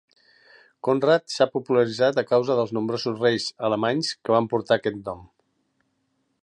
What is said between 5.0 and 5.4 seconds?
nom.